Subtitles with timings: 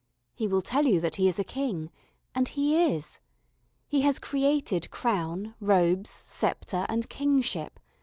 [0.33, 1.91] He will tell you that he is a king
[2.33, 3.19] and he is.
[3.87, 7.79] He has created crown, robes, sceptre, and kingship.